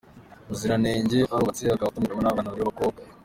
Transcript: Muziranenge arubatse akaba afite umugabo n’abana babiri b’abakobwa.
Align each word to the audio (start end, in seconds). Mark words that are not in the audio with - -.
Muziranenge 0.47 1.19
arubatse 1.33 1.63
akaba 1.65 1.87
afite 1.89 2.03
umugabo 2.03 2.21
n’abana 2.23 2.49
babiri 2.49 2.63
b’abakobwa. 2.63 2.99